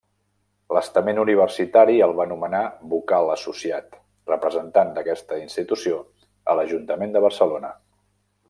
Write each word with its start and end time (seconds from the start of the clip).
L'estament 0.75 1.19
universitari 1.23 1.97
el 2.05 2.13
va 2.21 2.25
nomenar 2.31 2.63
Vocal 2.95 3.29
Associat 3.35 3.99
representant 4.33 4.93
d'aquesta 4.99 5.41
institució 5.45 6.03
a 6.55 6.61
l'Ajuntament 6.63 7.19
de 7.19 7.27
Barcelona. 7.29 7.75